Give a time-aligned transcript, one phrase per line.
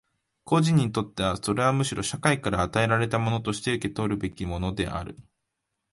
[0.45, 5.15] 個人にとってはそれはむしろ社会から与えられたものとして受取らるべきものである。